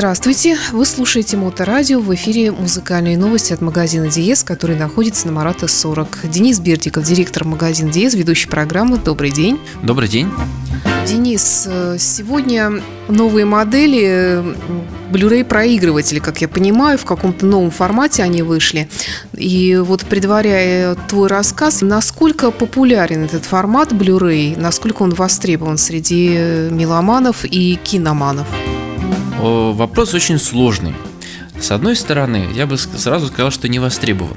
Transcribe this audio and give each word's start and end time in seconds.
Здравствуйте! 0.00 0.56
Вы 0.72 0.86
слушаете 0.86 1.36
Моторадио. 1.36 2.00
В 2.00 2.14
эфире 2.14 2.52
музыкальные 2.52 3.18
новости 3.18 3.52
от 3.52 3.60
магазина 3.60 4.08
Диез, 4.08 4.42
который 4.42 4.74
находится 4.74 5.26
на 5.26 5.32
Марата 5.34 5.68
40. 5.68 6.20
Денис 6.24 6.58
Бердиков, 6.58 7.04
директор 7.04 7.44
магазина 7.44 7.92
Диез, 7.92 8.14
ведущий 8.14 8.48
программы. 8.48 8.96
Добрый 8.96 9.30
день. 9.30 9.60
Добрый 9.82 10.08
день. 10.08 10.30
Денис, 11.06 11.68
сегодня 11.98 12.82
новые 13.08 13.44
модели 13.44 14.42
Blu-ray 15.12 15.44
проигрыватели, 15.44 16.18
как 16.18 16.40
я 16.40 16.48
понимаю, 16.48 16.96
в 16.96 17.04
каком-то 17.04 17.44
новом 17.44 17.70
формате 17.70 18.22
они 18.22 18.40
вышли. 18.40 18.88
И 19.36 19.76
вот 19.76 20.06
предваряя 20.06 20.94
твой 20.94 21.28
рассказ, 21.28 21.82
насколько 21.82 22.50
популярен 22.50 23.24
этот 23.24 23.44
формат 23.44 23.92
Blu-ray, 23.92 24.58
насколько 24.58 25.02
он 25.02 25.10
востребован 25.10 25.76
среди 25.76 26.28
меломанов 26.70 27.44
и 27.44 27.78
киноманов? 27.84 28.46
Вопрос 29.40 30.12
очень 30.12 30.38
сложный. 30.38 30.94
С 31.58 31.70
одной 31.70 31.96
стороны, 31.96 32.48
я 32.54 32.66
бы 32.66 32.76
сразу 32.76 33.28
сказал, 33.28 33.50
что 33.50 33.68
не 33.68 33.78
востребован. 33.78 34.36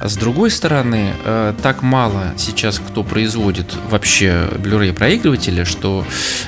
А 0.00 0.08
с 0.08 0.16
другой 0.16 0.50
стороны, 0.50 1.12
э, 1.24 1.54
так 1.62 1.82
мало 1.82 2.34
сейчас 2.36 2.78
кто 2.78 3.02
производит 3.02 3.74
вообще 3.90 4.48
Blu-ray 4.56 4.92
проигрыватели, 4.92 5.64
что 5.64 6.04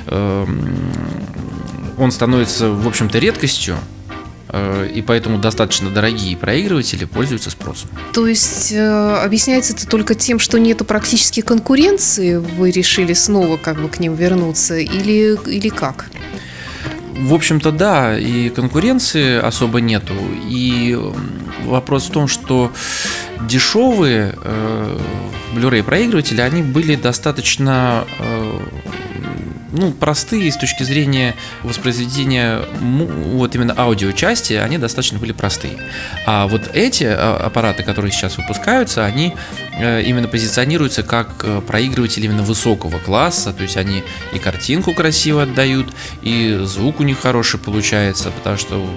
эм, 0.06 0.92
он 1.98 2.12
становится, 2.12 2.70
в 2.70 2.86
общем-то, 2.86 3.18
редкостью, 3.18 3.76
э, 4.48 4.88
и 4.94 5.02
поэтому 5.02 5.38
достаточно 5.38 5.90
дорогие 5.90 6.36
проигрыватели 6.36 7.04
пользуются 7.04 7.50
спросом. 7.50 7.90
То 8.12 8.26
есть 8.28 8.72
э, 8.72 9.22
объясняется 9.24 9.72
это 9.74 9.86
только 9.86 10.14
тем, 10.14 10.38
что 10.38 10.58
нету 10.58 10.84
практически 10.84 11.40
конкуренции, 11.40 12.36
вы 12.36 12.70
решили 12.70 13.14
снова 13.14 13.56
как 13.56 13.80
бы 13.80 13.88
к 13.88 13.98
ним 13.98 14.14
вернуться, 14.14 14.76
или, 14.76 15.36
или 15.48 15.68
как? 15.68 16.06
В 17.20 17.34
общем-то, 17.34 17.70
да, 17.70 18.18
и 18.18 18.48
конкуренции 18.48 19.38
особо 19.38 19.80
нету. 19.80 20.14
И 20.48 20.98
вопрос 21.64 22.08
в 22.08 22.12
том, 22.12 22.28
что 22.28 22.72
дешевые 23.46 24.34
э, 24.42 24.98
Blu-ray 25.54 25.82
проигрыватели, 25.82 26.40
они 26.40 26.62
были 26.62 26.96
достаточно 26.96 28.04
э, 28.18 28.60
ну, 29.72 29.92
простые 29.92 30.50
с 30.50 30.56
точки 30.56 30.82
зрения 30.82 31.34
воспроизведения 31.62 32.60
вот 32.80 33.54
именно 33.54 33.74
аудиочасти, 33.76 34.54
они 34.54 34.78
достаточно 34.78 35.18
были 35.18 35.32
простые. 35.32 35.78
А 36.26 36.46
вот 36.46 36.70
эти 36.74 37.04
а, 37.04 37.36
аппараты, 37.36 37.82
которые 37.82 38.12
сейчас 38.12 38.36
выпускаются, 38.36 39.04
они 39.04 39.34
э, 39.78 40.02
именно 40.02 40.28
позиционируются 40.28 41.02
как 41.02 41.44
э, 41.44 41.60
проигрыватели 41.60 42.26
именно 42.26 42.42
высокого 42.42 42.98
класса, 42.98 43.52
то 43.52 43.62
есть 43.62 43.76
они 43.76 44.02
и 44.32 44.38
картинку 44.38 44.92
красиво 44.92 45.42
отдают, 45.42 45.88
и 46.22 46.60
звук 46.64 47.00
у 47.00 47.02
них 47.02 47.20
хороший 47.20 47.60
получается, 47.60 48.30
потому 48.30 48.56
что 48.56 48.88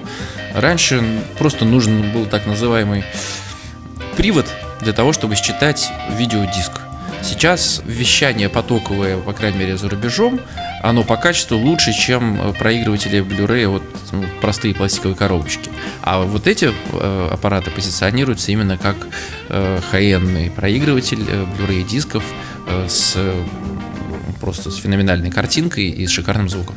раньше 0.54 1.02
просто 1.38 1.64
нужен 1.64 2.12
был 2.12 2.26
так 2.26 2.46
называемый 2.46 3.04
привод 4.16 4.46
для 4.80 4.92
того, 4.92 5.12
чтобы 5.12 5.36
считать 5.36 5.90
видеодиск. 6.16 6.83
Сейчас 7.24 7.80
вещание 7.86 8.50
потоковое, 8.50 9.16
по 9.16 9.32
крайней 9.32 9.56
мере, 9.56 9.78
за 9.78 9.88
рубежом, 9.88 10.40
оно 10.82 11.04
по 11.04 11.16
качеству 11.16 11.56
лучше, 11.56 11.94
чем 11.94 12.38
э, 12.38 12.52
проигрыватели 12.52 13.20
Blu-ray, 13.22 13.66
вот 13.66 13.82
ну, 14.12 14.24
простые 14.42 14.74
пластиковые 14.74 15.16
коробочки. 15.16 15.70
А 16.02 16.22
вот 16.22 16.46
эти 16.46 16.66
э, 16.66 17.28
аппараты 17.32 17.70
позиционируются 17.70 18.52
именно 18.52 18.76
как 18.76 18.96
э, 19.48 19.80
high 19.90 20.50
проигрыватель 20.50 21.24
э, 21.26 21.46
Blu-ray 21.58 21.82
дисков 21.84 22.22
э, 22.66 22.86
с 22.90 23.16
просто 24.44 24.70
с 24.70 24.76
феноменальной 24.76 25.30
картинкой 25.30 25.88
и 25.88 26.06
с 26.06 26.10
шикарным 26.10 26.50
звуком. 26.50 26.74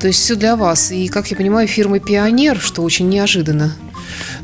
То 0.00 0.06
есть 0.06 0.20
все 0.20 0.36
для 0.36 0.56
вас. 0.56 0.90
И, 0.90 1.08
как 1.08 1.30
я 1.30 1.36
понимаю, 1.36 1.68
фирмы 1.68 2.00
Пионер, 2.00 2.58
что 2.58 2.82
очень 2.82 3.10
неожиданно. 3.10 3.76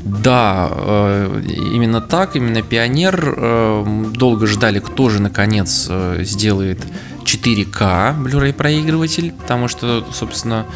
Да, 0.04 0.68
э, 0.70 1.42
именно 1.74 2.02
так, 2.02 2.36
именно 2.36 2.60
Пионер. 2.60 3.34
Э, 3.34 4.04
долго 4.12 4.46
ждали, 4.46 4.78
кто 4.78 5.08
же 5.08 5.22
наконец 5.22 5.86
э, 5.88 6.22
сделает 6.24 6.80
4К 7.24 8.22
Blu-ray 8.22 8.52
проигрыватель, 8.52 9.32
потому 9.32 9.68
что, 9.68 10.06
собственно, 10.12 10.66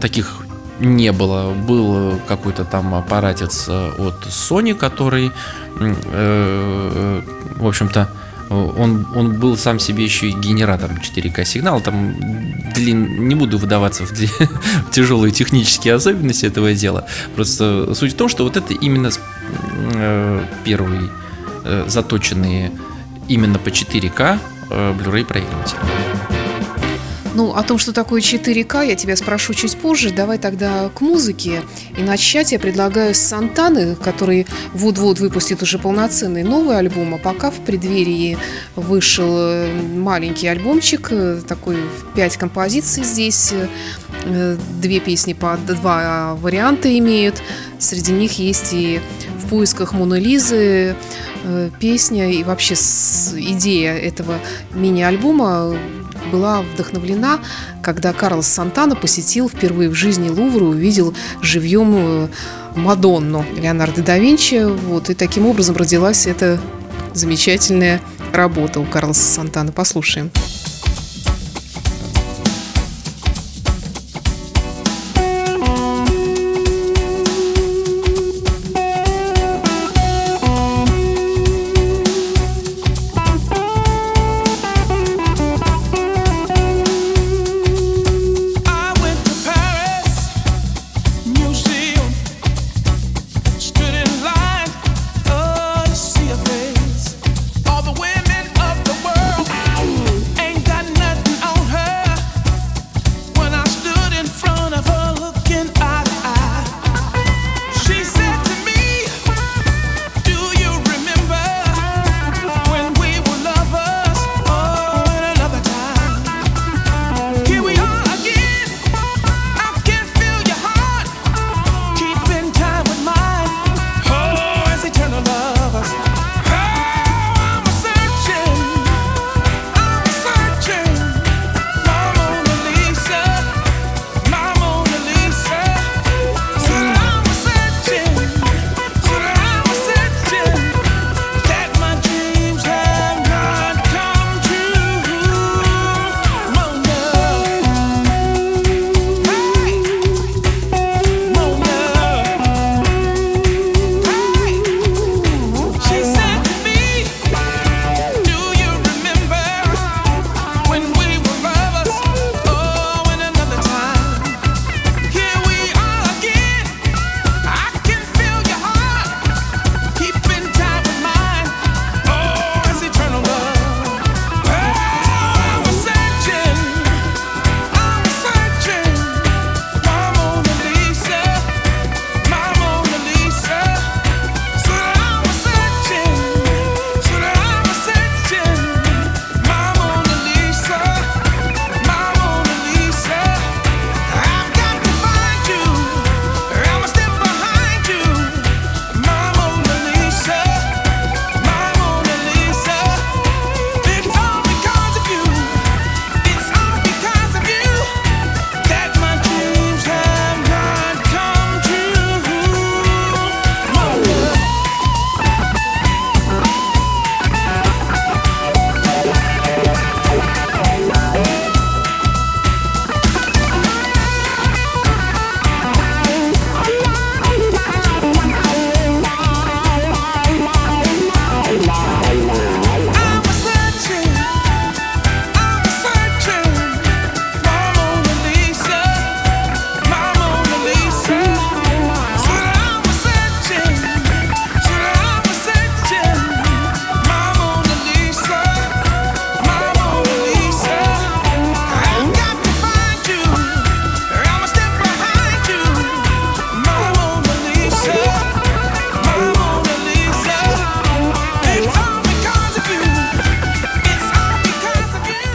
таких 0.00 0.38
не 0.80 1.12
было. 1.12 1.52
Был 1.54 2.20
какой-то 2.26 2.64
там 2.64 2.94
аппаратец 2.94 3.68
от 3.68 4.26
Sony, 4.26 4.74
который, 4.74 5.30
в 5.78 7.66
общем-то, 7.66 8.08
он, 8.50 9.06
он 9.14 9.38
был 9.38 9.56
сам 9.56 9.78
себе 9.78 10.04
еще 10.04 10.28
и 10.28 10.32
генератором 10.32 10.96
4К 10.96 11.44
сигнала. 11.44 11.80
Там 11.80 12.14
длин, 12.74 13.28
не 13.28 13.34
буду 13.34 13.58
выдаваться 13.58 14.04
в, 14.04 14.10
в 14.12 14.90
тяжелые 14.90 15.32
технические 15.32 15.94
особенности 15.94 16.46
этого 16.46 16.72
дела. 16.74 17.06
Просто 17.34 17.94
суть 17.94 18.12
в 18.12 18.16
том, 18.16 18.28
что 18.28 18.44
вот 18.44 18.56
это 18.56 18.74
именно 18.74 19.10
э, 19.94 20.44
первые 20.64 21.10
э, 21.64 21.84
заточенные 21.88 22.70
именно 23.28 23.58
по 23.58 23.68
4К 23.68 24.38
э, 24.70 24.94
Blu-ray 24.98 25.24
проигрыватель. 25.24 25.78
Ну, 27.34 27.52
о 27.52 27.64
том, 27.64 27.78
что 27.78 27.92
такое 27.92 28.20
4К, 28.20 28.86
я 28.86 28.94
тебя 28.94 29.16
спрошу 29.16 29.54
чуть 29.54 29.76
позже. 29.76 30.12
Давай 30.12 30.38
тогда 30.38 30.88
к 30.88 31.00
музыке. 31.00 31.62
И 31.98 32.02
начать 32.02 32.52
я 32.52 32.60
предлагаю 32.60 33.12
с 33.12 33.18
Сантаны, 33.18 33.96
который 33.96 34.46
вот-вот 34.72 35.18
выпустит 35.18 35.60
уже 35.60 35.80
полноценный 35.80 36.44
новый 36.44 36.78
альбом, 36.78 37.14
а 37.14 37.18
пока 37.18 37.50
в 37.50 37.56
преддверии 37.56 38.38
вышел 38.76 39.28
э, 39.28 39.72
маленький 39.96 40.46
альбомчик, 40.46 41.08
э, 41.10 41.40
такой 41.46 41.78
пять 42.14 42.36
композиций 42.36 43.02
здесь, 43.02 43.52
э, 43.52 44.56
две 44.80 45.00
песни 45.00 45.32
по 45.32 45.58
два 45.66 46.36
варианта 46.36 46.96
имеют. 46.98 47.42
Среди 47.80 48.12
них 48.12 48.38
есть 48.38 48.72
и 48.72 49.00
в 49.44 49.48
поисках 49.48 49.92
Моны 49.92 50.20
Лизы 50.20 50.94
песня 51.78 52.30
и 52.30 52.42
вообще 52.42 52.72
идея 52.72 53.94
этого 53.94 54.38
мини-альбома 54.72 55.76
была 56.30 56.62
вдохновлена, 56.62 57.40
когда 57.82 58.12
Карлос 58.12 58.46
Сантана 58.46 58.96
посетил 58.96 59.48
впервые 59.48 59.88
в 59.88 59.94
жизни 59.94 60.28
Лувр 60.28 60.62
и 60.62 60.66
увидел 60.66 61.14
живьем 61.42 61.94
э, 61.96 62.28
Мадонну 62.74 63.44
Леонардо 63.56 64.02
да 64.02 64.18
Винчи. 64.18 64.64
Вот, 64.64 65.10
и 65.10 65.14
таким 65.14 65.46
образом 65.46 65.76
родилась 65.76 66.26
эта 66.26 66.60
замечательная 67.12 68.00
работа 68.32 68.80
у 68.80 68.84
Карлоса 68.84 69.22
Сантана. 69.22 69.72
Послушаем. 69.72 70.30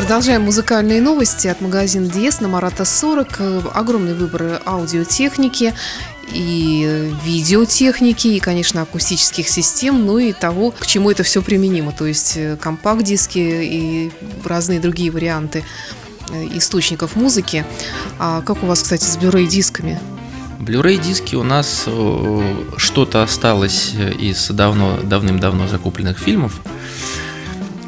Продолжаем 0.09 0.41
музыкальные 0.41 1.03
новости 1.03 1.47
от 1.47 1.61
магазина 1.61 2.09
Диес 2.09 2.41
на 2.41 2.47
Марата 2.47 2.83
40. 2.83 3.41
Огромный 3.75 4.15
выбор 4.15 4.59
аудиотехники 4.65 5.75
и 6.33 7.13
видеотехники, 7.23 8.29
и, 8.29 8.39
конечно, 8.39 8.81
акустических 8.81 9.47
систем, 9.47 10.07
ну 10.07 10.17
и 10.17 10.33
того, 10.33 10.71
к 10.71 10.87
чему 10.87 11.11
это 11.11 11.21
все 11.21 11.43
применимо, 11.43 11.91
то 11.91 12.07
есть 12.07 12.37
э, 12.37 12.57
компакт-диски 12.59 13.37
и 13.37 14.11
разные 14.43 14.79
другие 14.79 15.11
варианты 15.11 15.63
э, 16.31 16.57
источников 16.57 17.15
музыки. 17.15 17.63
А 18.17 18.41
как 18.41 18.63
у 18.63 18.65
вас, 18.65 18.81
кстати, 18.81 19.03
с 19.03 19.15
Blu-ray 19.15 19.45
дисками? 19.45 19.99
Blu-ray 20.59 20.97
диски 20.97 21.35
у 21.35 21.43
нас 21.43 21.83
э, 21.85 22.63
что-то 22.77 23.21
осталось 23.21 23.93
из 24.17 24.47
давно, 24.49 25.01
давным-давно 25.03 25.67
закупленных 25.67 26.17
фильмов. 26.17 26.61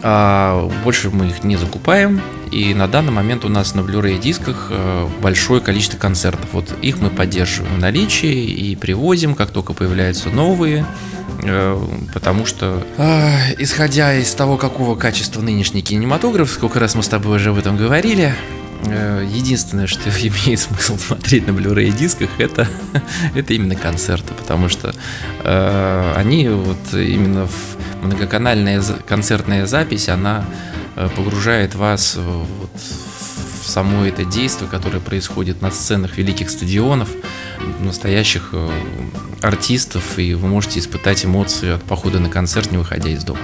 А 0.03 0.69
больше 0.83 1.09
мы 1.09 1.27
их 1.27 1.44
не 1.44 1.57
закупаем. 1.57 2.21
И 2.51 2.74
на 2.74 2.88
данный 2.88 3.12
момент 3.12 3.45
у 3.45 3.50
нас 3.50 3.75
на 3.75 3.81
Blu-ray 3.81 4.19
дисках 4.19 4.68
э, 4.71 5.07
большое 5.21 5.62
количество 5.62 5.98
концертов. 5.98 6.50
Вот 6.51 6.74
их 6.81 7.00
мы 7.00 7.09
поддерживаем 7.09 7.75
в 7.75 7.80
наличии 7.80 8.44
и 8.44 8.75
привозим, 8.75 9.36
как 9.36 9.51
только 9.51 9.74
появляются 9.74 10.30
новые. 10.30 10.86
Э, 11.44 11.80
потому 12.13 12.45
что, 12.45 12.86
э, 12.98 13.56
исходя 13.57 14.13
из 14.15 14.33
того, 14.33 14.57
какого 14.57 14.95
качества 14.95 15.42
нынешний 15.42 15.81
кинематограф, 15.81 16.51
сколько 16.51 16.80
раз 16.80 16.95
мы 16.95 17.03
с 17.03 17.07
тобой 17.07 17.38
уже 17.38 17.51
об 17.51 17.57
этом 17.57 17.77
говорили, 17.77 18.33
единственное, 18.83 19.88
что 19.88 20.09
имеет 20.21 20.59
смысл 20.59 20.98
смотреть 20.98 21.48
на 21.48 21.51
Blu-ray 21.51 21.92
дисках, 21.92 22.30
это, 22.38 22.68
это 23.36 23.53
именно 23.53 23.75
концерты, 23.75 24.33
потому 24.33 24.68
что 24.68 24.94
э, 25.44 26.13
они 26.18 26.50
вот 26.50 26.94
именно 26.94 27.48
в 27.48 27.81
многоканальная 28.01 28.81
концертная 29.07 29.65
запись, 29.65 30.09
она 30.09 30.45
э, 30.95 31.09
погружает 31.15 31.75
вас 31.75 32.18
вот 32.18 32.71
в 33.63 33.68
само 33.68 34.06
это 34.06 34.25
действие, 34.25 34.69
которое 34.69 35.00
происходит 35.00 35.62
на 35.62 35.71
сценах 35.71 36.18
великих 36.18 36.50
стадионов, 36.50 37.09
настоящих 37.80 38.50
э, 38.53 38.69
артистов, 39.42 40.19
и 40.19 40.33
вы 40.33 40.48
можете 40.48 40.80
испытать 40.80 41.25
эмоции 41.25 41.71
от 41.71 41.83
похода 41.83 42.19
на 42.19 42.30
концерт, 42.30 42.71
не 42.71 42.77
выходя 42.77 43.09
из 43.09 43.24
дома. 43.24 43.39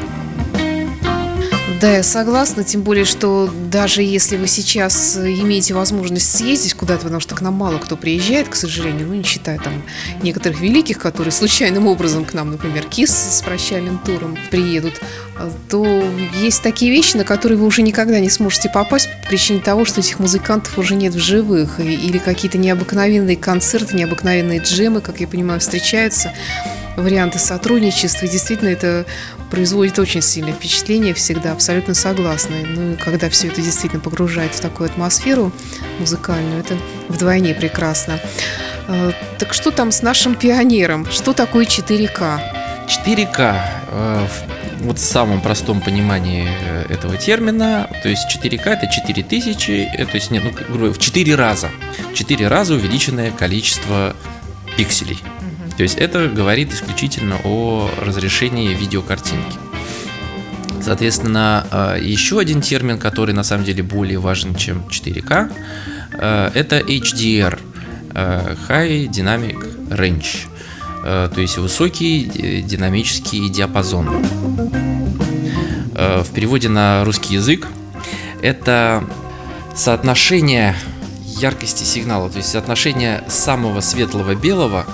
Да, 1.80 1.98
я 1.98 2.02
согласна, 2.02 2.64
тем 2.64 2.82
более, 2.82 3.06
что 3.06 3.54
даже 3.70 4.02
если 4.02 4.36
вы 4.36 4.48
сейчас 4.48 5.16
имеете 5.16 5.76
возможность 5.76 6.36
съездить 6.36 6.74
куда-то, 6.74 7.04
потому 7.04 7.20
что 7.20 7.36
к 7.36 7.42
нам 7.42 7.54
мало 7.54 7.78
кто 7.78 7.96
приезжает, 7.96 8.48
к 8.48 8.56
сожалению, 8.56 9.08
ну, 9.08 9.14
не 9.14 9.24
считая 9.24 9.60
там 9.60 9.84
некоторых 10.24 10.60
великих, 10.60 10.98
которые 10.98 11.32
случайным 11.32 11.86
образом 11.86 12.26
к 12.26 12.34
нам, 12.34 12.50
например, 12.50 12.86
КИС 12.86 13.12
с 13.12 13.42
прощальным 13.44 14.00
туром 14.00 14.38
приедут, 14.50 14.96
то 15.70 16.04
есть 16.42 16.64
такие 16.64 16.92
вещи, 16.92 17.16
на 17.16 17.24
которые 17.24 17.60
вы 17.60 17.68
уже 17.68 17.84
никогда 17.84 18.20
не 18.20 18.30
сможете 18.32 18.70
попасть 18.70 19.08
по 19.22 19.28
причине 19.28 19.60
того, 19.60 19.86
что 19.86 20.00
этих 20.00 20.18
музыкантов 20.18 20.80
уже 20.80 20.96
нет 20.96 21.14
в 21.14 21.20
живых, 21.20 21.80
или 21.80 22.18
какие-то 22.18 22.58
необыкновенные 22.58 23.38
концерты, 23.38 23.96
необыкновенные 23.96 24.60
джемы, 24.60 25.02
как 25.02 25.20
я 25.20 25.28
понимаю, 25.28 25.60
встречаются 25.60 26.34
варианты 26.96 27.38
сотрудничества. 27.38 28.26
И 28.26 28.30
действительно, 28.30 28.70
это 28.70 29.06
производит 29.50 30.00
очень 30.00 30.22
сильное 30.22 30.54
впечатление 30.54 31.14
всегда, 31.14 31.52
абсолютно 31.52 31.94
согласна. 31.94 32.56
Ну 32.66 32.94
и 32.94 32.96
когда 32.96 33.30
все 33.30 33.48
это 33.48 33.62
действительно 33.62 34.02
погружает 34.02 34.54
в 34.54 34.60
такую 34.60 34.90
атмосферу 34.90 35.52
музыкальную, 36.00 36.60
это 36.60 36.78
вдвойне 37.08 37.54
прекрасно. 37.54 38.20
А, 38.88 39.12
так 39.38 39.54
что 39.54 39.72
там 39.72 39.92
с 39.92 40.02
нашим 40.02 40.36
пионером? 40.36 41.06
Что 41.10 41.34
такое 41.34 41.66
4К? 41.66 42.40
4К 42.88 43.62
э, 43.90 44.28
вот 44.80 44.98
в 44.98 45.02
самом 45.02 45.42
простом 45.42 45.82
понимании 45.82 46.48
э, 46.48 46.86
этого 46.90 47.18
термина, 47.18 47.90
то 48.02 48.10
есть 48.10 48.24
4К 48.34 48.68
это 48.68 48.88
4000, 48.88 49.72
э, 49.72 50.06
то 50.06 50.16
есть 50.16 50.32
нет, 50.32 50.44
ну, 50.70 50.92
в 50.92 50.98
4 50.98 51.36
раза, 51.36 51.70
в 52.12 52.14
4 52.14 52.48
раза 52.48 52.76
увеличенное 52.76 53.32
количество 53.32 54.16
пикселей. 54.78 55.20
То 55.78 55.84
есть 55.84 55.96
это 56.00 56.28
говорит 56.28 56.74
исключительно 56.74 57.40
о 57.44 57.88
разрешении 58.02 58.74
видеокартинки. 58.74 59.60
Соответственно, 60.82 61.68
э, 61.70 62.00
еще 62.02 62.40
один 62.40 62.62
термин, 62.62 62.98
который 62.98 63.34
на 63.36 63.44
самом 63.44 63.64
деле 63.64 63.84
более 63.84 64.18
важен, 64.18 64.56
чем 64.56 64.88
4К, 64.90 65.52
э, 66.14 66.52
это 66.56 66.80
HDR, 66.80 67.60
э, 68.16 68.56
High 68.68 69.08
Dynamic 69.10 69.90
Range, 69.90 70.26
то 71.04 71.40
есть 71.40 71.58
высокий 71.58 72.24
динамический 72.66 73.48
диапазон. 73.48 74.26
В 75.94 76.28
переводе 76.34 76.68
на 76.68 77.06
русский 77.06 77.36
язык 77.36 77.66
это 78.42 79.06
соотношение 79.74 80.76
яркости 81.26 81.84
сигнала, 81.84 82.30
то 82.30 82.38
есть 82.38 82.50
соотношение 82.50 83.24
самого 83.30 83.80
светлого 83.80 84.36
белого 84.36 84.86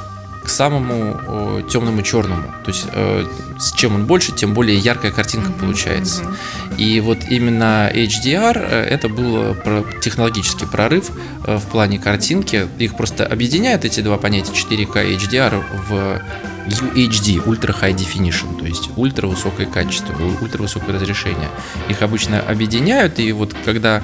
к 0.44 0.50
самому 0.50 1.20
э, 1.28 1.64
темному 1.70 2.02
черному. 2.02 2.54
То 2.64 2.72
есть 2.72 2.86
э, 2.92 3.26
с 3.60 3.72
чем 3.74 3.96
он 3.96 4.06
больше, 4.06 4.32
тем 4.32 4.54
более 4.54 4.78
яркая 4.78 5.12
картинка 5.12 5.50
mm-hmm. 5.50 5.60
получается. 5.60 6.24
Mm-hmm. 6.24 6.78
И 6.78 7.00
вот 7.00 7.20
именно 7.30 7.90
HDR 7.94 8.58
э, 8.58 8.82
это 8.90 9.10
был 9.10 9.56
технологический 10.02 10.66
прорыв 10.66 11.12
э, 11.46 11.58
в 11.58 11.66
плане 11.68 12.00
картинки. 12.00 12.68
Их 12.80 12.96
просто 12.98 13.26
объединяют 13.26 13.86
эти 13.86 14.02
два 14.02 14.18
понятия 14.18 14.52
4K 14.52 15.12
и 15.12 15.16
HDR 15.16 15.64
в 15.88 16.22
UHD, 16.68 17.44
Ultra 17.46 17.76
High 17.80 17.96
Definition, 17.96 18.60
то 18.60 18.66
есть 18.66 18.90
ультра 18.96 19.28
высокое 19.28 19.66
качество, 19.66 20.16
ультра 20.42 20.62
высокое 20.62 20.96
разрешение. 20.96 21.50
Их 21.90 22.02
обычно 22.02 22.40
объединяют, 22.40 23.20
и 23.20 23.32
вот 23.32 23.54
когда 23.66 24.02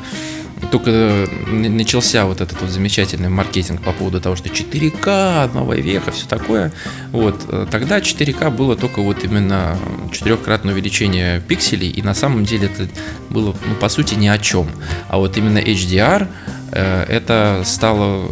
только 0.71 1.27
начался 1.47 2.25
вот 2.25 2.41
этот 2.41 2.61
вот 2.61 2.69
замечательный 2.69 3.29
маркетинг 3.29 3.81
по 3.81 3.91
поводу 3.91 4.21
того, 4.21 4.35
что 4.35 4.49
4К, 4.49 5.53
новая 5.53 5.77
веха, 5.77 6.11
все 6.11 6.27
такое, 6.27 6.71
вот, 7.11 7.45
э, 7.47 7.67
тогда 7.69 7.99
4К 7.99 8.49
было 8.51 8.75
только 8.75 9.01
вот 9.01 9.23
именно 9.23 9.77
четырехкратное 10.11 10.73
увеличение 10.73 11.41
пикселей, 11.41 11.89
и 11.89 12.01
на 12.01 12.13
самом 12.13 12.45
деле 12.45 12.67
это 12.67 12.87
было, 13.29 13.55
ну, 13.65 13.75
по 13.75 13.89
сути, 13.89 14.15
ни 14.15 14.27
о 14.27 14.37
чем. 14.37 14.67
А 15.07 15.17
вот 15.17 15.37
именно 15.37 15.59
HDR, 15.59 16.27
э, 16.71 17.05
это 17.07 17.63
стало 17.65 18.29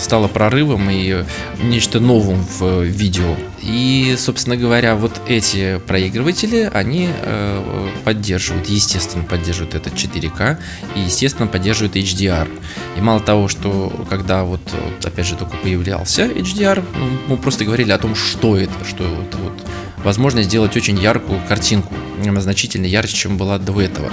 стало 0.00 0.28
прорывом 0.28 0.90
и 0.90 1.24
нечто 1.62 2.00
новым 2.00 2.44
в 2.58 2.82
видео. 2.82 3.36
И, 3.66 4.14
собственно 4.16 4.56
говоря, 4.56 4.94
вот 4.94 5.20
эти 5.26 5.78
проигрыватели, 5.78 6.70
они 6.72 7.08
э, 7.10 7.88
поддерживают, 8.04 8.68
естественно, 8.68 9.24
поддерживают 9.24 9.74
этот 9.74 9.94
4К 9.94 10.58
и, 10.94 11.00
естественно, 11.00 11.48
поддерживают 11.48 11.96
HDR. 11.96 12.48
И 12.96 13.00
мало 13.00 13.18
того, 13.18 13.48
что 13.48 14.06
когда 14.08 14.44
вот, 14.44 14.60
вот 14.72 15.04
опять 15.04 15.26
же, 15.26 15.34
только 15.34 15.56
появлялся 15.56 16.26
HDR, 16.26 16.84
ну, 16.96 17.08
мы 17.26 17.36
просто 17.36 17.64
говорили 17.64 17.90
о 17.90 17.98
том, 17.98 18.14
что 18.14 18.56
это, 18.56 18.72
что 18.84 19.02
это 19.04 19.36
вот 19.38 19.60
возможно 20.04 20.44
сделать 20.44 20.76
очень 20.76 20.96
яркую 20.96 21.40
картинку, 21.48 21.92
значительно 22.38 22.86
ярче, 22.86 23.16
чем 23.16 23.36
была 23.36 23.58
до 23.58 23.80
этого. 23.80 24.10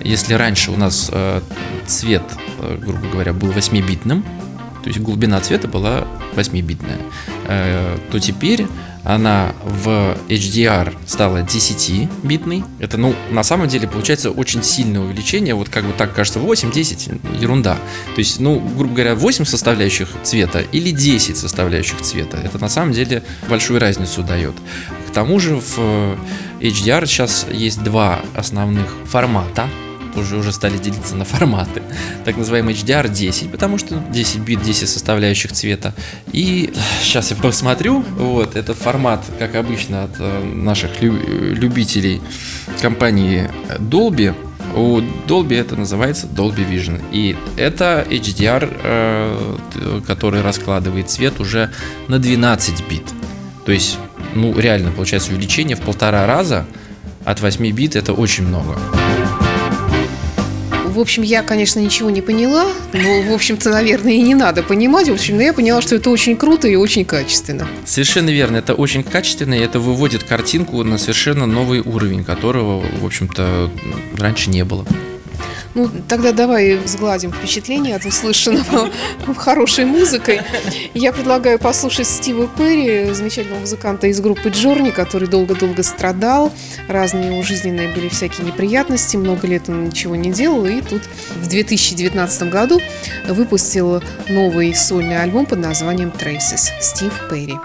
Если 0.00 0.32
раньше 0.32 0.70
у 0.70 0.76
нас 0.76 1.10
э, 1.12 1.42
цвет, 1.86 2.22
э, 2.60 2.78
грубо 2.80 3.06
говоря, 3.08 3.34
был 3.34 3.50
8-битным, 3.50 4.24
то 4.82 4.88
есть 4.88 5.00
глубина 5.00 5.40
цвета 5.40 5.68
была 5.68 6.06
8-битная, 6.34 6.98
э, 7.48 7.98
то 8.10 8.18
теперь 8.18 8.66
она 9.04 9.54
в 9.62 10.16
HDR 10.28 10.94
стала 11.06 11.42
10-битной. 11.42 12.64
Это, 12.78 12.96
ну, 12.96 13.14
на 13.30 13.42
самом 13.42 13.68
деле 13.68 13.86
получается 13.86 14.30
очень 14.30 14.62
сильное 14.62 15.02
увеличение. 15.02 15.54
Вот 15.54 15.68
как 15.68 15.84
бы 15.84 15.92
так 15.92 16.14
кажется, 16.14 16.38
8-10, 16.38 17.38
ерунда. 17.40 17.74
То 18.14 18.18
есть, 18.18 18.40
ну, 18.40 18.58
грубо 18.60 18.94
говоря, 18.94 19.14
8 19.14 19.44
составляющих 19.44 20.08
цвета 20.22 20.60
или 20.60 20.90
10 20.90 21.36
составляющих 21.36 22.00
цвета. 22.00 22.38
Это 22.38 22.58
на 22.58 22.68
самом 22.68 22.92
деле 22.92 23.22
большую 23.48 23.78
разницу 23.78 24.22
дает. 24.22 24.54
К 25.08 25.12
тому 25.12 25.38
же 25.38 25.56
в 25.56 26.16
HDR 26.60 27.06
сейчас 27.06 27.46
есть 27.52 27.82
два 27.82 28.20
основных 28.34 28.96
формата 29.04 29.68
уже, 30.16 30.36
уже 30.36 30.52
стали 30.52 30.78
делиться 30.78 31.16
на 31.16 31.24
форматы. 31.24 31.82
Так 32.24 32.36
называемый 32.36 32.74
HDR10, 32.74 33.50
потому 33.50 33.78
что 33.78 34.02
10 34.10 34.38
бит, 34.38 34.62
10 34.62 34.88
составляющих 34.88 35.52
цвета. 35.52 35.94
И 36.32 36.72
сейчас 37.02 37.30
я 37.30 37.36
посмотрю, 37.36 38.04
вот, 38.16 38.56
этот 38.56 38.76
формат, 38.76 39.24
как 39.38 39.54
обычно, 39.54 40.04
от 40.04 40.16
э, 40.18 40.44
наших 40.44 41.02
любителей 41.02 42.20
компании 42.80 43.50
Dolby, 43.78 44.34
у 44.74 45.00
Dolby 45.26 45.60
это 45.60 45.76
называется 45.76 46.26
Dolby 46.26 46.68
Vision. 46.68 47.00
И 47.12 47.36
это 47.56 48.04
HDR, 48.08 48.68
э, 48.82 50.00
который 50.06 50.42
раскладывает 50.42 51.10
цвет 51.10 51.40
уже 51.40 51.70
на 52.08 52.18
12 52.18 52.88
бит. 52.88 53.04
То 53.64 53.72
есть, 53.72 53.98
ну, 54.34 54.58
реально, 54.58 54.90
получается 54.90 55.32
увеличение 55.32 55.76
в 55.76 55.80
полтора 55.80 56.26
раза 56.26 56.66
от 57.24 57.40
8 57.40 57.70
бит 57.70 57.96
это 57.96 58.12
очень 58.12 58.46
много. 58.46 58.78
В 60.94 61.00
общем, 61.00 61.24
я, 61.24 61.42
конечно, 61.42 61.80
ничего 61.80 62.08
не 62.08 62.22
поняла, 62.22 62.68
но, 62.92 63.22
в 63.22 63.32
общем-то, 63.32 63.68
наверное, 63.70 64.12
и 64.12 64.22
не 64.22 64.36
надо 64.36 64.62
понимать. 64.62 65.08
В 65.08 65.12
общем, 65.12 65.34
но 65.36 65.42
я 65.42 65.52
поняла, 65.52 65.82
что 65.82 65.96
это 65.96 66.08
очень 66.08 66.36
круто 66.36 66.68
и 66.68 66.76
очень 66.76 67.04
качественно. 67.04 67.66
Совершенно 67.84 68.30
верно. 68.30 68.58
Это 68.58 68.74
очень 68.74 69.02
качественно, 69.02 69.54
и 69.54 69.58
это 69.58 69.80
выводит 69.80 70.22
картинку 70.22 70.84
на 70.84 70.96
совершенно 70.96 71.46
новый 71.46 71.80
уровень, 71.80 72.22
которого, 72.22 72.84
в 73.00 73.04
общем-то, 73.04 73.72
раньше 74.16 74.50
не 74.50 74.64
было. 74.64 74.86
Ну, 75.74 75.90
тогда 76.08 76.32
давай 76.32 76.78
сгладим 76.86 77.32
впечатление 77.32 77.96
от 77.96 78.04
услышанного 78.04 78.90
хорошей 79.36 79.84
музыкой. 79.84 80.40
Я 80.94 81.12
предлагаю 81.12 81.58
послушать 81.58 82.06
Стива 82.06 82.48
Перри, 82.56 83.12
замечательного 83.12 83.60
музыканта 83.60 84.06
из 84.06 84.20
группы 84.20 84.50
Джорни, 84.50 84.90
который 84.90 85.28
долго-долго 85.28 85.82
страдал. 85.82 86.52
Разные 86.88 87.32
его 87.32 87.42
жизненные 87.42 87.92
были 87.92 88.08
всякие 88.08 88.46
неприятности, 88.46 89.16
много 89.16 89.48
лет 89.48 89.68
он 89.68 89.86
ничего 89.86 90.14
не 90.14 90.30
делал, 90.32 90.64
и 90.64 90.80
тут 90.80 91.02
в 91.36 91.48
2019 91.48 92.50
году 92.50 92.80
выпустил 93.28 94.02
новый 94.28 94.74
сольный 94.74 95.20
альбом 95.20 95.46
под 95.46 95.58
названием 95.58 96.10
Traces. 96.10 96.70
Стив 96.80 97.12
Перри. 97.28 97.56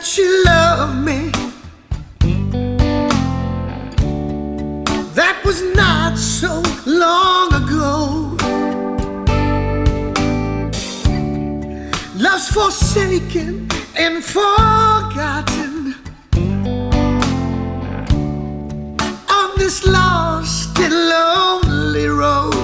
That 0.00 0.16
you 0.16 0.44
loved 0.44 1.04
me. 1.04 1.30
That 5.14 5.42
was 5.44 5.62
not 5.74 6.16
so 6.16 6.62
long 6.86 7.52
ago. 7.52 8.36
Love's 12.16 12.48
forsaken 12.48 13.68
and 13.96 14.24
forgotten 14.24 15.94
on 19.28 19.50
this 19.58 19.84
lost 19.84 20.78
and 20.78 20.94
lonely 20.94 22.06
road. 22.06 22.59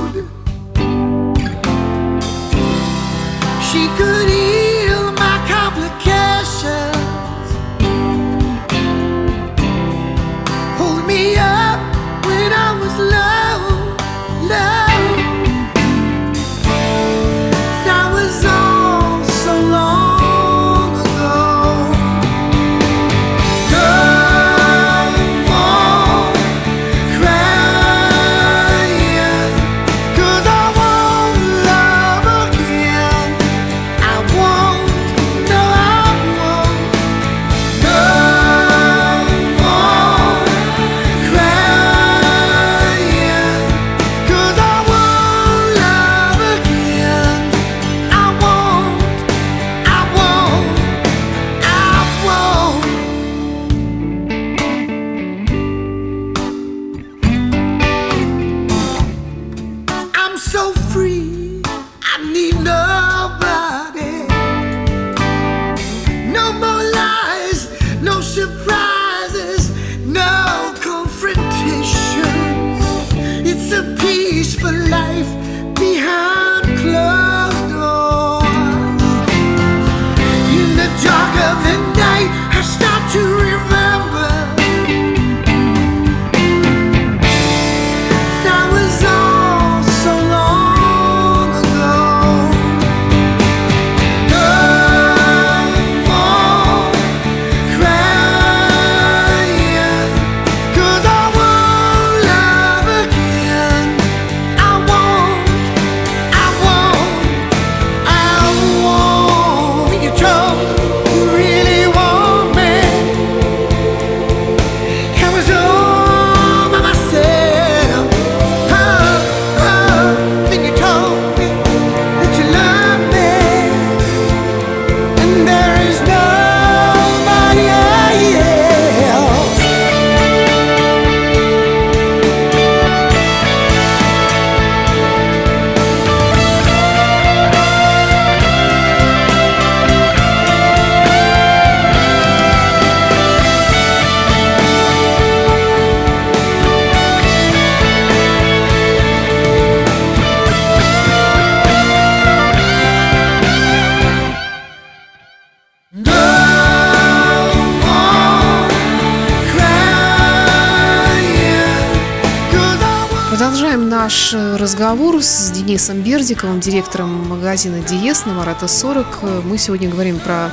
Наш 163.87 164.35
разговор 164.35 165.23
с 165.23 165.51
Денисом 165.51 166.03
Бердиковым, 166.03 166.61
директором 166.61 167.29
магазина 167.29 167.81
Диес 167.81 168.27
на 168.27 168.35
Марата 168.35 168.67
40. 168.69 169.45
Мы 169.45 169.59
сегодня 169.59 169.89
говорим 169.89 170.19
про 170.19 170.51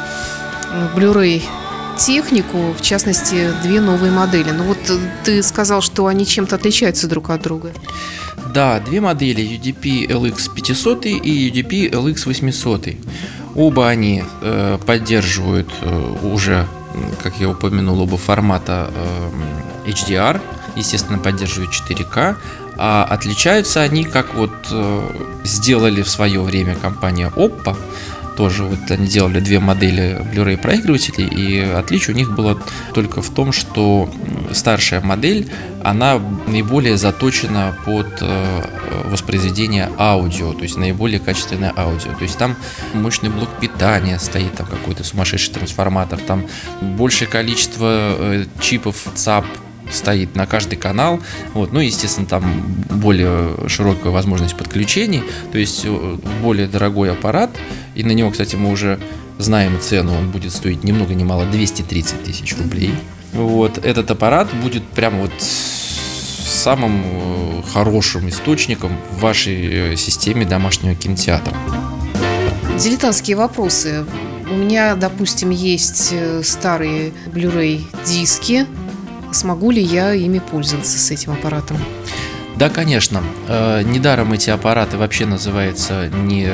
э, 0.72 0.88
Blu-ray 0.96 1.42
технику, 1.98 2.74
в 2.78 2.82
частности, 2.82 3.50
две 3.64 3.82
новые 3.82 4.12
модели. 4.12 4.52
Ну 4.52 4.66
вот 4.66 4.78
э, 4.90 4.98
ты 5.24 5.42
сказал, 5.42 5.82
что 5.82 6.06
они 6.08 6.26
чем-то 6.26 6.56
отличаются 6.56 7.08
друг 7.08 7.32
от 7.32 7.42
друга. 7.42 7.72
Да, 8.54 8.80
две 8.80 9.02
модели 9.02 9.44
UDP 9.44 10.08
LX 10.08 10.54
500 10.54 11.06
и 11.08 11.50
UDP 11.50 11.92
LX 11.92 12.26
800. 12.26 12.90
Оба 13.56 13.90
они 13.90 14.24
э, 14.42 14.78
поддерживают 14.86 15.70
э, 15.82 16.16
уже, 16.24 16.68
как 17.24 17.40
я 17.40 17.50
упомянул, 17.50 18.00
оба 18.02 18.18
формата 18.18 18.92
э, 19.86 19.90
HDR, 19.90 20.40
естественно, 20.76 21.18
поддерживают 21.18 21.72
4К, 21.72 22.36
а 22.78 23.04
отличаются 23.04 23.82
они, 23.82 24.04
как 24.04 24.34
вот 24.34 24.54
э, 24.72 25.10
сделали 25.44 26.02
в 26.02 26.10
свое 26.10 26.42
время 26.42 26.76
компания 26.76 27.32
Oppo, 27.36 27.78
тоже 28.36 28.64
вот 28.64 28.90
они 28.90 29.08
делали 29.08 29.40
две 29.40 29.60
модели 29.60 30.20
Blu-ray 30.34 30.58
проигрывателей, 30.58 31.28
и 31.28 31.60
отличие 31.60 32.16
у 32.16 32.18
них 32.18 32.32
было 32.34 32.60
только 32.94 33.22
в 33.22 33.30
том, 33.30 33.52
что 33.52 34.10
старшая 34.52 35.02
модель, 35.02 35.50
она 35.84 36.20
наиболее 36.48 36.98
заточена 36.98 37.78
под 37.86 38.08
э, 38.22 38.64
воспроизведение 39.06 39.92
аудио, 39.98 40.54
то 40.54 40.64
есть 40.64 40.78
наиболее 40.78 41.20
качественное 41.20 41.74
аудио. 41.76 42.14
То 42.14 42.24
есть 42.24 42.38
там 42.38 42.56
мощный 42.94 43.30
блок 43.30 43.50
питания 43.60 44.18
стоит, 44.20 44.54
там 44.56 44.68
какой-то 44.68 45.04
сумасшедший 45.04 45.54
трансформатор, 45.54 46.20
там 46.20 46.48
большее 46.82 47.28
количество 47.28 48.16
э, 48.18 48.46
чипов 48.60 49.06
ЦАП 49.16 49.46
стоит 49.92 50.36
на 50.36 50.46
каждый 50.46 50.76
канал. 50.76 51.20
Вот. 51.54 51.72
Ну, 51.74 51.80
естественно, 51.80 52.28
там 52.28 52.44
более 52.90 53.68
широкая 53.68 54.12
возможность 54.12 54.56
подключений, 54.56 55.24
то 55.52 55.58
есть 55.58 55.82
э, 55.86 56.18
более 56.42 56.68
дорогой 56.68 57.12
аппарат. 57.12 57.52
И 57.96 58.04
на 58.04 58.12
него, 58.12 58.32
кстати, 58.32 58.56
мы 58.56 58.72
уже 58.72 59.00
знаем 59.38 59.80
цену, 59.80 60.14
он 60.18 60.32
будет 60.32 60.52
стоить 60.52 60.84
ни 60.84 60.92
много 60.92 61.14
ни 61.14 61.24
мало 61.24 61.46
230 61.46 62.24
тысяч 62.24 62.56
рублей. 62.58 62.94
Вот. 63.34 63.78
Этот 63.84 64.12
аппарат 64.12 64.48
будет 64.62 64.84
прямо 64.84 65.22
вот 65.22 65.32
самым 65.40 67.04
э, 67.04 67.62
хорошим 67.74 68.30
источником 68.30 68.98
в 69.12 69.20
вашей 69.22 69.94
э, 69.94 69.96
системе 69.98 70.46
домашнего 70.46 70.96
кинотеатра. 70.96 71.56
Дилетантские 72.80 73.38
вопросы. 73.38 74.06
У 74.50 74.56
меня, 74.56 74.96
допустим, 74.96 75.50
есть 75.50 76.14
старые 76.44 77.12
Blu-ray 77.28 77.86
диски. 78.06 78.68
Смогу 79.34 79.72
ли 79.72 79.82
я 79.82 80.14
ими 80.14 80.40
пользоваться 80.40 80.98
с 80.98 81.12
этим 81.12 81.32
аппаратом? 81.32 81.78
Да, 82.56 82.70
конечно. 82.70 83.24
Э, 83.48 83.82
недаром 83.84 84.32
эти 84.34 84.52
аппараты 84.52 84.98
вообще 84.98 85.26
называются 85.26 86.10
не 86.10 86.48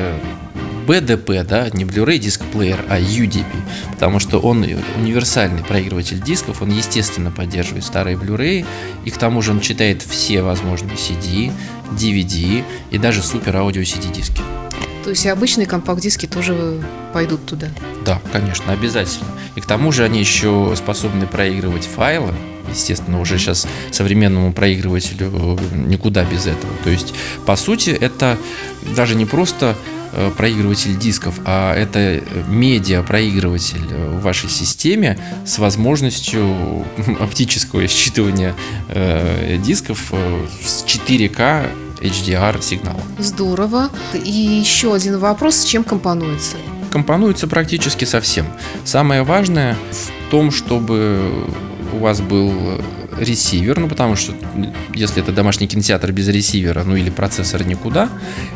BDP, 0.86 1.44
да, 1.44 1.68
не 1.70 1.84
Blu-ray 1.84 2.18
диск-плеер, 2.18 2.84
а 2.88 2.98
UDP, 2.98 3.44
потому 3.92 4.18
что 4.18 4.40
он 4.40 4.66
универсальный 4.96 5.62
проигрыватель 5.62 6.20
дисков, 6.20 6.62
он, 6.62 6.70
естественно, 6.70 7.30
поддерживает 7.30 7.84
старые 7.84 8.16
Blu-ray, 8.16 8.66
и 9.04 9.10
к 9.10 9.16
тому 9.16 9.42
же 9.42 9.52
он 9.52 9.60
читает 9.60 10.02
все 10.02 10.42
возможные 10.42 10.96
CD, 10.96 11.52
DVD 11.92 12.64
и 12.90 12.98
даже 12.98 13.22
супер 13.22 13.56
аудио 13.56 13.82
CD 13.82 14.12
диски. 14.12 14.42
То 15.10 15.12
есть 15.12 15.24
и 15.24 15.28
обычные 15.28 15.66
компакт-диски 15.66 16.26
тоже 16.26 16.80
пойдут 17.12 17.44
туда? 17.44 17.66
Да, 18.06 18.22
конечно, 18.30 18.72
обязательно. 18.72 19.26
И 19.56 19.60
к 19.60 19.66
тому 19.66 19.90
же 19.90 20.04
они 20.04 20.20
еще 20.20 20.72
способны 20.76 21.26
проигрывать 21.26 21.84
файлы, 21.84 22.32
естественно, 22.70 23.20
уже 23.20 23.36
сейчас 23.36 23.66
современному 23.90 24.52
проигрывателю 24.52 25.58
никуда 25.74 26.22
без 26.22 26.46
этого. 26.46 26.72
То 26.84 26.90
есть, 26.90 27.12
по 27.44 27.56
сути, 27.56 27.90
это 27.90 28.38
даже 28.94 29.16
не 29.16 29.26
просто 29.26 29.76
э, 30.12 30.30
проигрыватель 30.36 30.96
дисков, 30.96 31.40
а 31.44 31.74
это 31.74 32.22
медиа-проигрыватель 32.46 33.82
в 33.82 34.22
вашей 34.22 34.48
системе 34.48 35.18
с 35.44 35.58
возможностью 35.58 36.86
оптического 37.20 37.80
считывания 37.86 38.54
э, 38.86 39.58
дисков 39.60 40.10
э, 40.12 40.46
с 40.64 40.84
4К 40.84 41.68
HDR 42.00 42.62
сигнала. 42.62 43.00
Здорово. 43.18 43.90
И 44.14 44.30
еще 44.30 44.94
один 44.94 45.18
вопрос, 45.18 45.56
с 45.56 45.64
чем 45.64 45.84
компонуется? 45.84 46.56
Компонуется 46.90 47.46
практически 47.46 48.04
совсем. 48.04 48.46
Самое 48.84 49.22
важное 49.22 49.76
в 49.90 50.30
том, 50.30 50.50
чтобы 50.50 51.46
у 51.92 51.98
вас 51.98 52.20
был 52.20 52.80
ресивер, 53.18 53.78
ну 53.78 53.88
потому 53.88 54.16
что 54.16 54.32
если 54.94 55.22
это 55.22 55.32
домашний 55.32 55.66
кинотеатр 55.66 56.12
без 56.12 56.28
ресивера, 56.28 56.84
ну 56.84 56.96
или 56.96 57.10
процессор 57.10 57.64
никуда, 57.66 58.08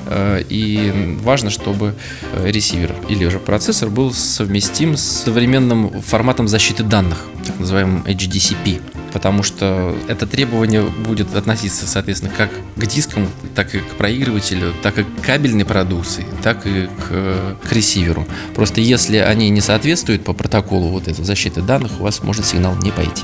э, 0.06 0.42
и 0.48 1.16
важно, 1.22 1.50
чтобы 1.50 1.94
ресивер 2.42 2.94
или 3.08 3.28
же 3.28 3.38
процессор 3.38 3.90
был 3.90 4.12
совместим 4.12 4.96
с 4.96 5.02
современным 5.02 6.00
форматом 6.02 6.48
защиты 6.48 6.82
данных, 6.82 7.18
так 7.54 7.60
называемым 7.60 8.02
HDCP 8.02 8.80
потому 9.14 9.44
что 9.44 9.96
это 10.08 10.26
требование 10.26 10.82
будет 10.82 11.36
относиться, 11.36 11.86
соответственно, 11.86 12.32
как 12.36 12.50
к 12.74 12.84
дискам, 12.84 13.28
так 13.54 13.72
и 13.76 13.78
к 13.78 13.94
проигрывателю, 13.96 14.74
так 14.82 14.98
и 14.98 15.04
к 15.04 15.06
кабельной 15.22 15.64
продукции, 15.64 16.26
так 16.42 16.66
и 16.66 16.88
к, 16.88 17.56
к 17.62 17.72
ресиверу. 17.72 18.26
Просто 18.56 18.80
если 18.80 19.18
они 19.18 19.50
не 19.50 19.60
соответствуют 19.60 20.24
по 20.24 20.32
протоколу 20.32 20.88
вот 20.88 21.06
этой 21.06 21.24
защиты 21.24 21.62
данных, 21.62 21.92
у 22.00 22.02
вас 22.02 22.24
может 22.24 22.44
сигнал 22.44 22.74
не 22.78 22.90
пойти. 22.90 23.22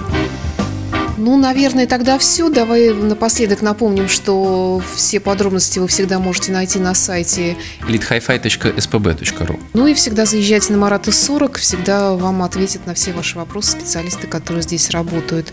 Ну, 1.21 1.37
наверное, 1.37 1.87
тогда 1.87 2.19
все. 2.19 2.49
Давай 2.49 2.95
напоследок 2.95 3.61
напомним, 3.61 4.09
что 4.09 4.83
все 4.95 5.21
подробности 5.21 5.79
вы 5.79 5.87
всегда 5.87 6.19
можете 6.19 6.51
найти 6.51 6.79
на 6.79 6.95
сайте 6.95 7.59
elitehifi.spb.ru 7.87 9.61
Ну 9.75 9.87
и 9.87 9.93
всегда 9.93 10.25
заезжайте 10.25 10.73
на 10.73 10.79
Марата 10.79 11.13
40, 11.13 11.59
всегда 11.59 12.15
вам 12.15 12.43
ответят 12.43 12.87
на 12.87 12.95
все 12.95 13.13
ваши 13.13 13.37
вопросы 13.37 13.73
специалисты, 13.73 14.27
которые 14.27 14.63
здесь 14.63 14.89
работают. 14.91 15.53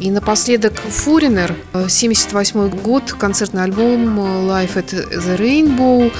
И 0.00 0.10
напоследок 0.10 0.72
Foreigner, 0.88 1.54
78 1.88 2.70
год, 2.70 3.12
концертный 3.12 3.62
альбом 3.62 4.18
Life 4.18 4.76
at 4.76 4.90
the 4.90 5.38
Rainbow. 5.38 6.10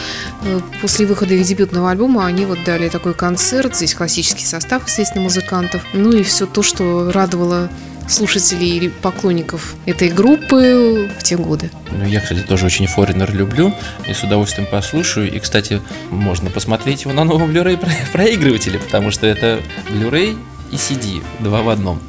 После 0.83 1.07
выхода 1.07 1.33
их 1.33 1.47
дебютного 1.47 1.91
альбома 1.91 2.27
они 2.27 2.45
вот 2.45 2.59
дали 2.67 2.91
такой 2.91 3.15
концерт. 3.15 3.75
Здесь 3.75 3.95
классический 3.95 4.45
состав, 4.45 4.87
естественно, 4.87 5.25
музыкантов. 5.25 5.83
Ну 5.95 6.13
и 6.13 6.23
все 6.23 6.45
то, 6.45 6.63
что 6.63 7.11
радовало 7.13 7.71
слушателей 8.09 8.77
или 8.77 8.89
поклонников 8.89 9.75
этой 9.87 10.09
группы 10.09 11.11
в 11.19 11.23
те 11.23 11.37
годы. 11.37 11.71
Ну, 11.91 12.05
я, 12.05 12.21
кстати, 12.21 12.41
тоже 12.41 12.67
очень 12.67 12.87
Foreigner 12.87 13.31
люблю 13.33 13.75
и 14.07 14.13
с 14.13 14.23
удовольствием 14.23 14.69
послушаю. 14.71 15.33
И, 15.33 15.39
кстати, 15.39 15.81
можно 16.11 16.51
посмотреть 16.51 17.03
его 17.03 17.13
на 17.13 17.25
новом 17.25 17.51
Blu-ray 17.51 17.79
проигрывателе, 18.13 18.79
потому 18.79 19.11
что 19.11 19.27
это 19.27 19.61
Blu-ray 19.89 20.37
и 20.71 20.77
CD, 20.77 21.23
два 21.41 21.63
в 21.63 21.69
одном. 21.69 22.01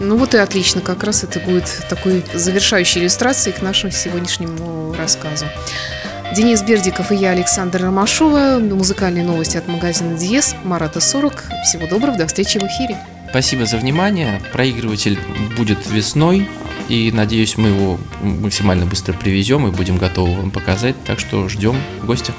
Ну 0.00 0.16
вот 0.16 0.34
и 0.34 0.38
отлично, 0.38 0.80
как 0.80 1.04
раз 1.04 1.22
это 1.22 1.38
будет 1.38 1.64
такой 1.88 2.24
завершающей 2.34 3.00
иллюстрацией 3.00 3.56
к 3.56 3.62
нашему 3.62 3.92
сегодняшнему 3.92 4.92
рассказу. 4.94 5.46
Денис 6.34 6.62
Бердиков 6.62 7.12
и 7.12 7.16
я, 7.16 7.30
Александр 7.30 7.82
Ромашова. 7.82 8.58
Музыкальные 8.58 9.24
новости 9.24 9.56
от 9.56 9.68
магазина 9.68 10.18
Диес, 10.18 10.56
Марата 10.64 11.00
40. 11.00 11.44
Всего 11.64 11.86
доброго, 11.86 12.16
до 12.16 12.26
встречи 12.26 12.58
в 12.58 12.64
эфире. 12.64 12.98
Спасибо 13.34 13.66
за 13.66 13.78
внимание. 13.78 14.40
Проигрыватель 14.52 15.18
будет 15.56 15.90
весной. 15.90 16.48
И 16.88 17.10
надеюсь, 17.10 17.56
мы 17.56 17.70
его 17.70 17.98
максимально 18.22 18.86
быстро 18.86 19.12
привезем 19.12 19.66
и 19.66 19.72
будем 19.72 19.96
готовы 19.98 20.36
вам 20.36 20.52
показать. 20.52 20.94
Так 21.02 21.18
что 21.18 21.48
ждем 21.48 21.74
гостя. 22.04 22.32